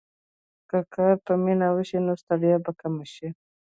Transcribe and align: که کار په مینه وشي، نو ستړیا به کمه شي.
که 0.69 0.77
کار 0.93 1.15
په 1.25 1.33
مینه 1.43 1.67
وشي، 1.75 1.99
نو 2.05 2.13
ستړیا 2.21 2.57
به 2.63 2.71
کمه 2.79 3.05
شي. 3.13 3.27